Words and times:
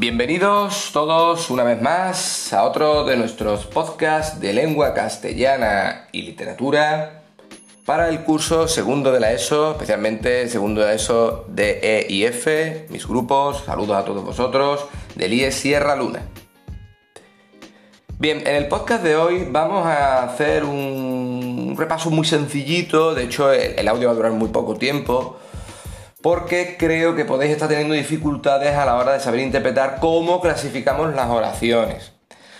Bienvenidos 0.00 0.92
todos 0.94 1.50
una 1.50 1.62
vez 1.62 1.82
más 1.82 2.54
a 2.54 2.64
otro 2.64 3.04
de 3.04 3.18
nuestros 3.18 3.66
podcasts 3.66 4.40
de 4.40 4.54
lengua 4.54 4.94
castellana 4.94 6.08
y 6.10 6.22
literatura 6.22 7.24
para 7.84 8.08
el 8.08 8.24
curso 8.24 8.66
segundo 8.66 9.12
de 9.12 9.20
la 9.20 9.32
ESO, 9.32 9.72
especialmente 9.72 10.48
segundo 10.48 10.80
de 10.80 10.86
la 10.86 10.94
ESO 10.94 11.44
de 11.48 11.80
E 11.82 12.06
y 12.08 12.24
F, 12.24 12.86
mis 12.88 13.06
grupos, 13.06 13.64
saludos 13.66 13.98
a 13.98 14.06
todos 14.06 14.24
vosotros, 14.24 14.86
del 15.16 15.34
IE 15.34 15.52
Sierra 15.52 15.94
Luna. 15.96 16.22
Bien, 18.18 18.38
en 18.38 18.56
el 18.56 18.68
podcast 18.68 19.02
de 19.02 19.16
hoy 19.16 19.48
vamos 19.50 19.84
a 19.84 20.22
hacer 20.22 20.64
un 20.64 21.74
repaso 21.76 22.10
muy 22.10 22.24
sencillito, 22.24 23.14
de 23.14 23.24
hecho 23.24 23.52
el 23.52 23.86
audio 23.86 24.08
va 24.08 24.12
a 24.12 24.16
durar 24.16 24.32
muy 24.32 24.48
poco 24.48 24.76
tiempo, 24.76 25.36
porque 26.22 26.76
creo 26.78 27.14
que 27.14 27.24
podéis 27.24 27.52
estar 27.52 27.68
teniendo 27.68 27.94
dificultades 27.94 28.74
a 28.74 28.84
la 28.84 28.96
hora 28.96 29.12
de 29.12 29.20
saber 29.20 29.38
interpretar 29.40 29.98
cómo 30.00 30.40
clasificamos 30.40 31.14
las 31.14 31.30
oraciones. 31.30 32.10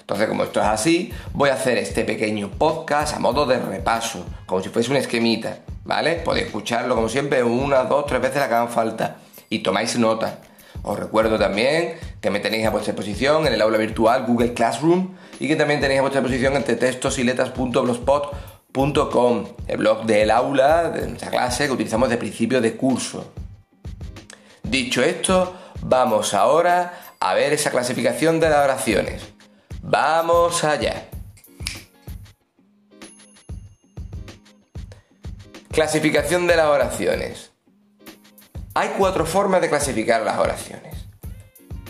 Entonces, 0.00 0.26
como 0.28 0.42
esto 0.44 0.60
es 0.60 0.66
así, 0.66 1.12
voy 1.32 1.48
a 1.50 1.54
hacer 1.54 1.78
este 1.78 2.04
pequeño 2.04 2.50
podcast 2.50 3.16
a 3.16 3.18
modo 3.18 3.46
de 3.46 3.58
repaso, 3.58 4.24
como 4.46 4.62
si 4.62 4.68
fuese 4.68 4.90
un 4.90 4.98
esquemita, 4.98 5.60
¿vale? 5.84 6.16
Podéis 6.16 6.46
escucharlo 6.46 6.94
como 6.94 7.08
siempre 7.08 7.42
una, 7.42 7.84
dos, 7.84 8.04
tres 8.06 8.20
veces 8.20 8.36
la 8.36 8.48
que 8.48 8.54
hagan 8.54 8.68
falta 8.68 9.16
y 9.48 9.60
tomáis 9.60 9.98
nota. 9.98 10.40
Os 10.82 10.98
recuerdo 10.98 11.38
también 11.38 11.94
que 12.20 12.28
me 12.30 12.40
tenéis 12.40 12.66
a 12.66 12.70
vuestra 12.70 12.92
disposición 12.92 13.46
en 13.46 13.54
el 13.54 13.62
aula 13.62 13.78
virtual 13.78 14.26
Google 14.26 14.52
Classroom 14.54 15.16
y 15.40 15.48
que 15.48 15.56
también 15.56 15.80
tenéis 15.80 15.98
a 15.98 16.02
vuestra 16.02 16.20
disposición 16.20 16.54
entre 16.54 16.76
textosiletas.blogspot.com, 16.76 19.44
el 19.66 19.76
blog 19.78 20.04
del 20.04 20.30
aula 20.30 20.90
de 20.90 21.08
nuestra 21.08 21.30
clase 21.30 21.66
que 21.66 21.72
utilizamos 21.72 22.08
de 22.10 22.16
principio 22.16 22.60
de 22.60 22.76
curso. 22.76 23.32
Dicho 24.68 25.00
esto, 25.00 25.56
vamos 25.82 26.34
ahora 26.34 27.14
a 27.20 27.34
ver 27.34 27.52
esa 27.52 27.70
clasificación 27.70 28.40
de 28.40 28.50
las 28.50 28.64
oraciones. 28.64 29.22
Vamos 29.80 30.64
allá. 30.64 31.08
Clasificación 35.70 36.48
de 36.48 36.56
las 36.56 36.66
oraciones. 36.66 37.52
Hay 38.74 38.88
cuatro 38.98 39.24
formas 39.24 39.60
de 39.60 39.68
clasificar 39.68 40.22
las 40.22 40.36
oraciones. 40.38 40.96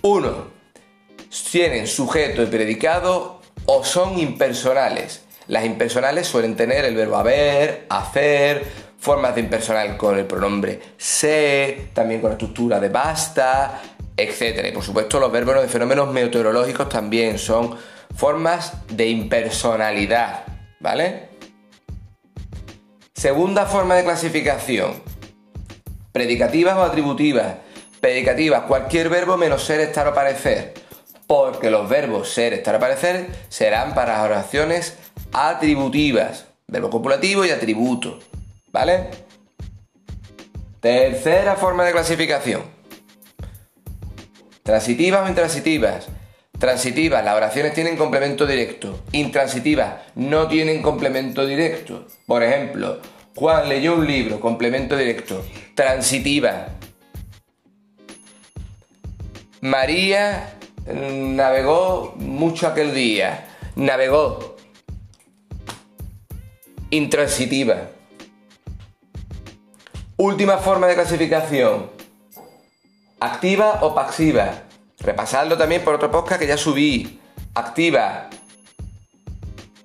1. 0.00 0.46
Tienen 1.50 1.86
sujeto 1.86 2.42
y 2.42 2.46
predicado 2.46 3.42
o 3.66 3.84
son 3.84 4.18
impersonales. 4.18 5.24
Las 5.46 5.66
impersonales 5.66 6.26
suelen 6.26 6.56
tener 6.56 6.86
el 6.86 6.96
verbo 6.96 7.16
haber, 7.16 7.84
hacer, 7.90 8.64
formas 9.02 9.34
de 9.34 9.40
impersonal 9.40 9.96
con 9.96 10.16
el 10.16 10.26
pronombre 10.26 10.80
se, 10.96 11.88
también 11.92 12.20
con 12.20 12.30
la 12.30 12.34
estructura 12.34 12.78
de 12.78 12.88
basta, 12.88 13.80
etc. 14.16 14.68
Y 14.68 14.70
por 14.70 14.84
supuesto 14.84 15.18
los 15.18 15.32
verbos 15.32 15.60
de 15.60 15.66
fenómenos 15.66 16.12
meteorológicos 16.12 16.88
también 16.88 17.36
son 17.36 17.76
formas 18.14 18.74
de 18.86 19.08
impersonalidad, 19.08 20.44
¿vale? 20.78 21.30
Segunda 23.12 23.66
forma 23.66 23.96
de 23.96 24.04
clasificación. 24.04 25.02
Predicativas 26.12 26.76
o 26.76 26.84
atributivas. 26.84 27.56
Predicativas, 28.00 28.62
cualquier 28.62 29.08
verbo 29.08 29.36
menos 29.36 29.64
ser, 29.64 29.80
estar 29.80 30.06
o 30.06 30.14
parecer. 30.14 30.74
Porque 31.26 31.70
los 31.70 31.88
verbos 31.88 32.28
ser, 32.32 32.52
estar 32.52 32.76
o 32.76 32.78
parecer 32.78 33.26
serán 33.48 33.94
para 33.94 34.22
oraciones 34.22 34.96
atributivas. 35.32 36.44
Verbo 36.68 36.88
copulativo 36.88 37.44
y 37.44 37.50
atributo. 37.50 38.20
¿Vale? 38.72 39.10
Tercera 40.80 41.54
forma 41.56 41.84
de 41.84 41.92
clasificación. 41.92 42.62
Transitivas 44.62 45.26
o 45.26 45.28
intransitivas. 45.28 46.08
Transitivas, 46.58 47.24
las 47.24 47.36
oraciones 47.36 47.74
tienen 47.74 47.96
complemento 47.96 48.46
directo. 48.46 49.00
Intransitivas, 49.12 50.02
no 50.14 50.48
tienen 50.48 50.80
complemento 50.80 51.44
directo. 51.44 52.06
Por 52.26 52.42
ejemplo, 52.42 53.00
Juan 53.34 53.68
leyó 53.68 53.94
un 53.94 54.06
libro, 54.06 54.40
complemento 54.40 54.96
directo. 54.96 55.44
Transitiva. 55.74 56.68
María 59.60 60.54
mm, 60.86 61.36
navegó 61.36 62.14
mucho 62.16 62.66
aquel 62.66 62.94
día. 62.94 63.46
Navegó. 63.76 64.56
Intransitiva. 66.90 67.88
Última 70.24 70.58
forma 70.58 70.86
de 70.86 70.94
clasificación. 70.94 71.90
Activa 73.18 73.80
o 73.82 73.92
pasiva. 73.92 74.52
Repasadlo 75.00 75.58
también 75.58 75.82
por 75.82 75.96
otro 75.96 76.12
podcast 76.12 76.40
que 76.40 76.46
ya 76.46 76.56
subí. 76.56 77.18
Activa. 77.54 78.30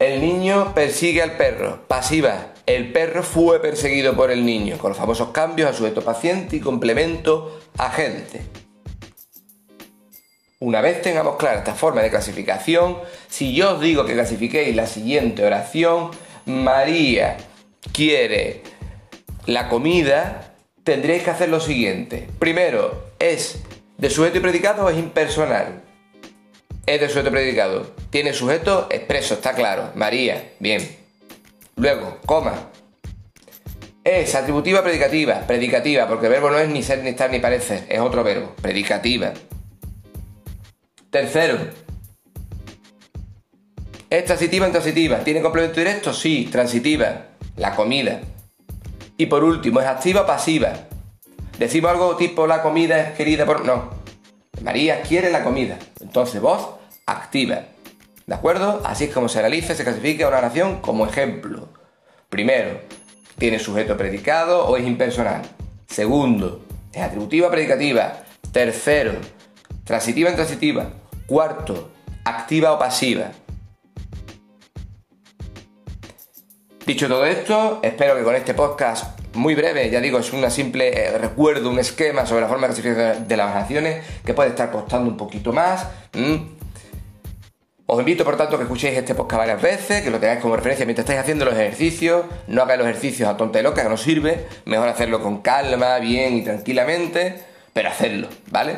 El 0.00 0.20
niño 0.20 0.74
persigue 0.74 1.22
al 1.22 1.36
perro. 1.36 1.86
Pasiva. 1.86 2.48
El 2.66 2.90
perro 2.90 3.22
fue 3.22 3.62
perseguido 3.62 4.16
por 4.16 4.32
el 4.32 4.44
niño, 4.44 4.76
con 4.76 4.88
los 4.88 4.98
famosos 4.98 5.28
cambios 5.28 5.70
a 5.70 5.72
sujeto 5.72 6.02
paciente 6.02 6.56
y 6.56 6.60
complemento 6.60 7.60
agente. 7.78 8.42
Una 10.58 10.80
vez 10.80 11.00
tengamos 11.00 11.36
clara 11.36 11.58
esta 11.58 11.74
forma 11.74 12.02
de 12.02 12.10
clasificación, 12.10 12.98
si 13.28 13.54
yo 13.54 13.74
os 13.74 13.80
digo 13.80 14.04
que 14.04 14.14
clasifiquéis 14.14 14.74
la 14.74 14.88
siguiente 14.88 15.46
oración, 15.46 16.10
María 16.44 17.36
quiere 17.92 18.62
la 19.46 19.68
comida, 19.68 20.54
tendréis 20.82 21.22
que 21.22 21.30
hacer 21.30 21.48
lo 21.48 21.60
siguiente. 21.60 22.28
Primero, 22.38 23.10
¿es 23.18 23.62
de 23.98 24.10
sujeto 24.10 24.38
y 24.38 24.40
predicado 24.40 24.84
o 24.84 24.90
es 24.90 24.98
impersonal? 24.98 25.82
Es 26.86 27.00
de 27.00 27.08
sujeto 27.08 27.28
y 27.28 27.32
predicado. 27.32 27.86
Tiene 28.10 28.32
sujeto 28.32 28.88
expreso, 28.90 29.34
está 29.34 29.54
claro. 29.54 29.90
María, 29.94 30.52
bien. 30.58 30.96
Luego, 31.76 32.18
coma. 32.26 32.70
Es 34.02 34.34
atributiva 34.34 34.82
predicativa. 34.82 35.40
Predicativa, 35.46 36.06
porque 36.06 36.26
el 36.26 36.32
verbo 36.32 36.50
no 36.50 36.58
es 36.58 36.68
ni 36.68 36.82
ser, 36.82 37.02
ni 37.02 37.10
estar, 37.10 37.30
ni 37.30 37.38
parecer. 37.38 37.86
Es 37.88 38.00
otro 38.00 38.22
verbo. 38.22 38.54
Predicativa. 38.60 39.32
Tercero. 41.10 41.58
¿Es 44.10 44.24
transitiva 44.26 44.66
o 44.66 44.68
intransitiva? 44.68 45.18
¿Tiene 45.20 45.40
complemento 45.40 45.80
directo? 45.80 46.12
Sí, 46.12 46.48
transitiva. 46.50 47.28
La 47.56 47.74
comida. 47.74 48.20
Y 49.16 49.26
por 49.26 49.44
último, 49.44 49.80
¿es 49.80 49.86
activa 49.86 50.22
o 50.22 50.26
pasiva? 50.26 50.72
Decimos 51.58 51.92
algo 51.92 52.16
tipo 52.16 52.46
la 52.46 52.62
comida 52.62 52.98
es 53.00 53.16
querida 53.16 53.46
por... 53.46 53.64
No. 53.64 53.90
María 54.62 55.02
quiere 55.02 55.30
la 55.30 55.44
comida. 55.44 55.78
Entonces, 56.00 56.40
voz 56.40 56.70
activa. 57.06 57.60
¿De 58.26 58.34
acuerdo? 58.34 58.80
Así 58.84 59.04
es 59.04 59.14
como 59.14 59.28
se 59.28 59.40
realiza, 59.40 59.74
se 59.74 59.84
clasifica 59.84 60.26
una 60.26 60.38
oración 60.38 60.80
como 60.80 61.06
ejemplo. 61.06 61.68
Primero, 62.28 62.80
¿tiene 63.38 63.58
sujeto 63.58 63.96
predicado 63.96 64.66
o 64.66 64.76
es 64.76 64.84
impersonal? 64.84 65.42
Segundo, 65.86 66.64
¿es 66.92 67.02
atributiva 67.02 67.50
predicativa? 67.50 68.24
Tercero, 68.50 69.12
transitiva 69.84 70.30
intransitiva. 70.30 70.90
Cuarto, 71.26 71.90
activa 72.24 72.72
o 72.72 72.78
pasiva. 72.78 73.30
Dicho 76.86 77.08
todo 77.08 77.24
esto, 77.24 77.80
espero 77.82 78.14
que 78.14 78.22
con 78.22 78.34
este 78.34 78.52
podcast 78.52 79.18
muy 79.32 79.54
breve, 79.54 79.88
ya 79.88 80.02
digo, 80.02 80.18
es 80.18 80.34
una 80.34 80.50
simple 80.50 80.88
eh, 80.88 81.16
recuerdo, 81.16 81.70
un 81.70 81.78
esquema 81.78 82.26
sobre 82.26 82.42
la 82.42 82.48
forma 82.48 82.68
de 82.68 82.74
clasificación 82.74 83.26
de 83.26 83.36
las 83.38 83.50
oraciones 83.52 84.04
que 84.22 84.34
puede 84.34 84.50
estar 84.50 84.70
costando 84.70 85.08
un 85.10 85.16
poquito 85.16 85.50
más. 85.50 85.86
Os 87.86 87.98
invito, 87.98 88.22
por 88.22 88.36
tanto, 88.36 88.58
que 88.58 88.64
escuchéis 88.64 88.98
este 88.98 89.14
podcast 89.14 89.38
varias 89.38 89.62
veces, 89.62 90.02
que 90.02 90.10
lo 90.10 90.18
tengáis 90.18 90.40
como 90.40 90.56
referencia 90.56 90.84
mientras 90.84 91.04
estáis 91.04 91.20
haciendo 91.20 91.46
los 91.46 91.54
ejercicios. 91.54 92.26
No 92.48 92.62
hagáis 92.62 92.78
los 92.78 92.88
ejercicios 92.88 93.30
a 93.30 93.36
tonta 93.38 93.60
y 93.60 93.62
loca, 93.62 93.82
que 93.82 93.88
no 93.88 93.96
sirve. 93.96 94.46
Mejor 94.66 94.88
hacerlo 94.88 95.22
con 95.22 95.40
calma, 95.40 95.98
bien 96.00 96.36
y 96.36 96.44
tranquilamente, 96.44 97.42
pero 97.72 97.88
hacerlo, 97.88 98.28
¿vale? 98.50 98.76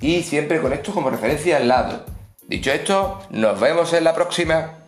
Y 0.00 0.22
siempre 0.22 0.62
con 0.62 0.72
esto 0.72 0.92
como 0.92 1.10
referencia 1.10 1.58
al 1.58 1.68
lado. 1.68 2.06
Dicho 2.46 2.72
esto, 2.72 3.20
nos 3.30 3.60
vemos 3.60 3.92
en 3.92 4.04
la 4.04 4.14
próxima. 4.14 4.83